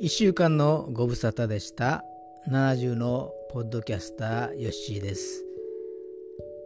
[0.00, 2.04] 1週間のご無沙汰でした。
[2.48, 5.44] 70のポッドキャスターヨッシーです。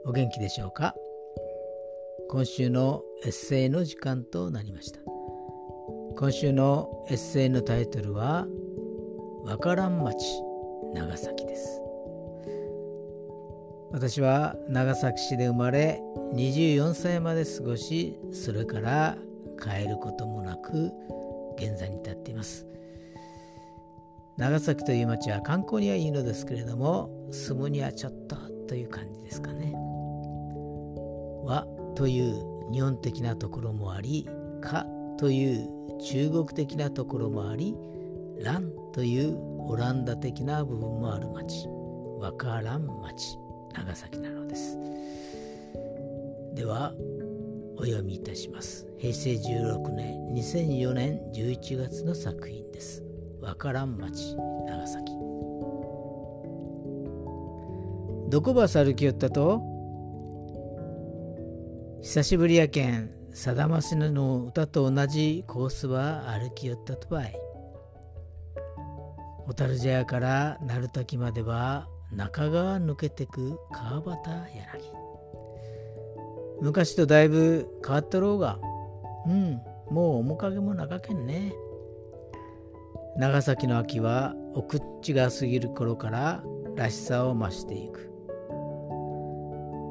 [0.04, 0.94] お元気でしょうか？
[2.28, 5.00] 今週のエッセイの時間となりました。
[6.18, 8.46] 今週のエッセイのタイトルは
[9.44, 10.14] わからん町
[10.92, 11.80] 長崎です。
[13.92, 16.02] 私は長崎市で生まれ
[16.34, 19.16] 24歳まで過ごしそれから
[19.58, 20.90] 帰ることもなく
[21.56, 22.66] 現在に至っています。
[24.42, 28.34] 長崎という町は観光にはいいのですけれども住むにはちょっと
[28.66, 29.72] という感じですかね。
[31.44, 31.64] 和
[31.94, 34.28] という日本的なところもあり
[34.60, 34.84] か
[35.16, 35.68] という
[36.00, 37.76] 中国的なところもあり
[38.40, 39.38] ランという
[39.68, 41.68] オランダ的な部分もある町。
[42.18, 43.38] 和歌蘭町
[43.72, 44.76] 長崎なのです。
[46.56, 46.92] では
[47.76, 48.88] お読みいたします。
[48.98, 53.11] 平成16年2004年11月の作品です。
[53.42, 54.36] 和歌蘭町
[54.68, 55.12] 長崎。
[58.30, 59.60] どこばさるきよったと？
[62.02, 67.34] 久しぶりやけんさだましの歌と同じコースは歩きよったとばい。
[69.48, 74.22] 小樽茶屋から鳴滝までは中川抜けてく川端
[74.54, 74.92] 柳。
[76.60, 78.60] 昔とだいぶ変わったろうが。
[79.26, 81.52] うんもう面影も長けんね。
[83.16, 86.42] 長崎の秋は奥っちが過ぎる頃から
[86.76, 88.10] らしさを増していく。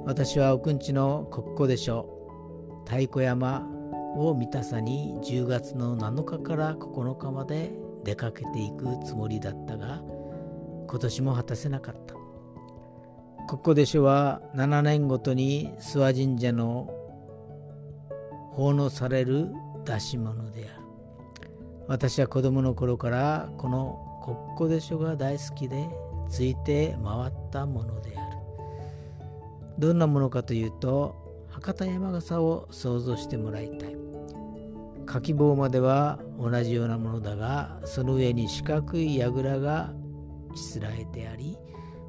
[0.05, 2.09] 私は奥んちの国庫でしょ
[2.83, 2.89] う。
[2.89, 3.67] 太鼓山
[4.17, 7.71] を見たさに10月の7日から9日まで
[8.03, 10.01] 出かけていくつもりだったが
[10.87, 12.15] 今年も果たせなかった。
[13.47, 16.89] 国庫でしょは7年ごとに諏訪神社の
[18.53, 19.49] 奉納される
[19.85, 20.80] 出し物である。
[21.87, 25.89] 私は子供の頃からこの国庫でしょが大好きで
[26.29, 28.37] ついて回ったものである。
[29.77, 33.97] どんなものかというと博多山笠を想像してもらいたい。
[35.05, 39.91] かき棒までは同じようなものだがその上に四角い櫓が
[40.55, 41.57] しつらえてあり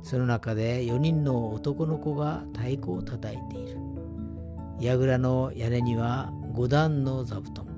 [0.02, 3.78] その中で4人の男の子が太鼓を叩いている。
[4.80, 7.71] 櫓の屋根には5段の座布団。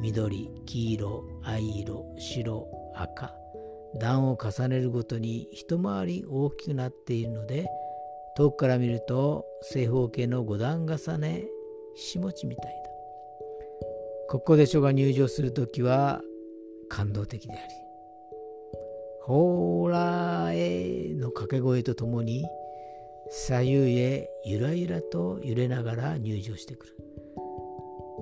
[0.00, 3.34] 緑黄色藍色白赤。
[3.98, 7.66] 段を重ねるごとに一回り大きくなっているので
[8.36, 11.46] 遠くから見ると正方形の五段重ね
[11.96, 12.90] ひし餅みたいだ。
[14.28, 16.20] ここで書が入場するときは
[16.90, 17.62] 感動的であり
[19.22, 22.44] ほーらえの掛け声とともに
[23.30, 27.07] 左右へゆらゆらと揺れながら入場してくる。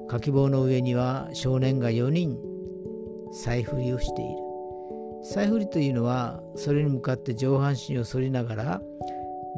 [0.08, 2.38] かき棒の上には少年が4人
[3.32, 4.36] 財振りをしている。
[5.32, 8.82] 財振りというのはそれに向かって上半身を反りながら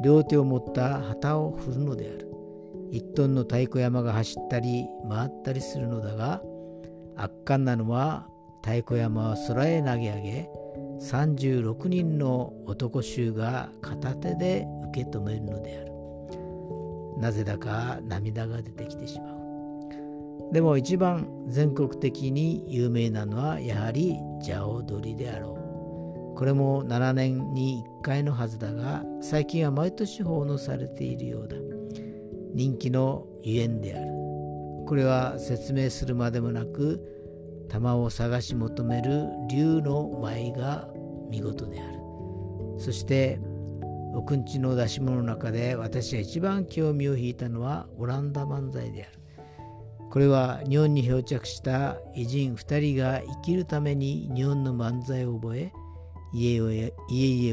[0.03, 2.31] 両手を持った旗を振るのである。
[2.91, 6.41] 1トンの太鼓山が走ったり回ったりするのだが
[7.15, 8.27] 圧巻なのは
[8.63, 10.49] 太鼓山を空へ投げ上げ
[10.99, 15.89] 36人の男衆が片手で受け止めるのである。
[17.19, 19.38] なぜだか涙が出てきてしまう。
[20.51, 26.35] でも一番全国的に有名なのはやはり蛇踊りであろう。
[26.37, 31.55] これも7年に1回のはずだが最近は毎年奉納されているようだ。
[32.53, 34.07] 人気のゆえんである。
[34.87, 36.99] これは説明するまでもなく
[37.69, 40.89] 玉を探し求める竜の舞が
[41.29, 41.99] 見事である。
[42.79, 43.39] そして
[44.15, 49.19] 奥んちの出し物の中で私が一番興味を引いたのはオランダ漫才である。
[50.09, 55.71] これは日本に漂着した偉人2人が生きるために日本の漫才を覚え
[56.33, 56.91] 家を家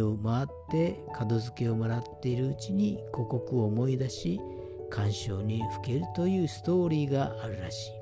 [0.00, 4.41] 々を回って門付けをもらっているうちに故国を思い出し
[4.91, 7.93] 感傷にふけるというストーリーがあるらしい。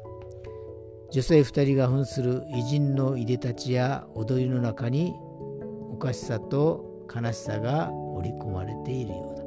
[1.12, 5.14] 女性2人が扮する偉人のいでたちや踊りの中に
[5.90, 9.44] おかしさと悲しさが織り込まれているようだ。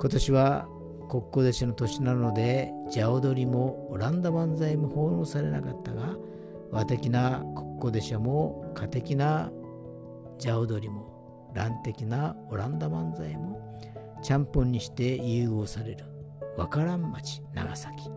[0.00, 0.68] 今年は
[1.08, 6.16] 国庫弟子の年なので蛇踊りもオランダ漫才も奉納されなかったが
[6.70, 9.50] 和的な国庫弟子も家的な
[10.40, 13.58] 蛇踊りも乱的なオランダ漫才も
[14.22, 16.04] ちゃんぽんにして融合される
[16.56, 18.10] 和歌蘭町長崎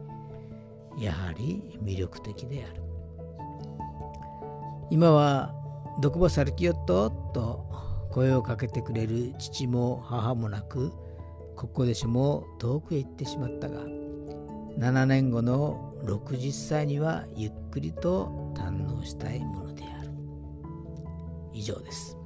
[1.00, 2.82] やはり魅力的である
[4.90, 5.56] 今は
[6.02, 7.66] 「どこばさるきよっと?」と
[8.12, 10.92] 声をかけてくれる父も母もなく
[11.62, 13.82] ここでしも遠くへ行ってしまったが
[14.80, 20.10] 7年後の60歳にはゆっくりと堪能したいものである。
[21.54, 22.18] 以上です。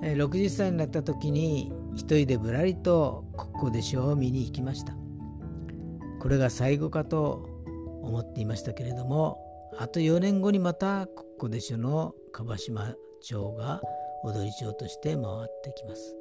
[0.00, 4.94] 60歳になった時に一人でぶらりと国交でしょを見に行きました。
[6.18, 7.46] これが最後かと
[8.00, 9.36] 思っていましたけれども
[9.78, 13.82] あと4年後にまた国交でしょの樺島町が
[14.24, 16.16] 踊り町として回ってきます。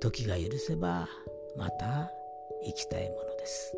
[0.00, 1.08] 時が許せば
[1.56, 2.10] また
[2.66, 3.76] 行きたいものです。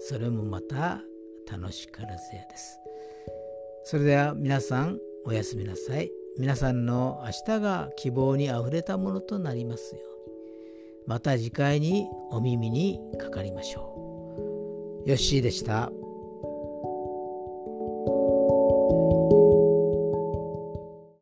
[0.00, 1.00] それもまた
[1.50, 2.78] 楽しからずやです。
[3.84, 6.10] それでは皆さんおやすみなさい。
[6.38, 10.08] 皆さんの明日が希望にあふれたものとなりますように。
[11.06, 15.08] また次回にお耳にかかりましょう。
[15.08, 15.90] よっしーでした。